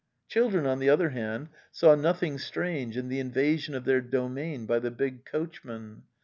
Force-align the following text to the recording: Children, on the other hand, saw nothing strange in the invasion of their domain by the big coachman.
Children, 0.29 0.65
on 0.65 0.79
the 0.79 0.89
other 0.89 1.09
hand, 1.11 1.49
saw 1.71 1.93
nothing 1.93 2.39
strange 2.39 2.97
in 2.97 3.07
the 3.07 3.19
invasion 3.19 3.75
of 3.75 3.85
their 3.85 4.01
domain 4.01 4.65
by 4.65 4.79
the 4.79 4.89
big 4.89 5.25
coachman. 5.25 6.01